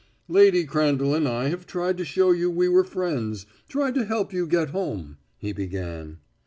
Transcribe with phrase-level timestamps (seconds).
[0.27, 4.33] "Lady Crandall and I have tried to show you we were friends tried to help
[4.33, 6.17] you get home," he began.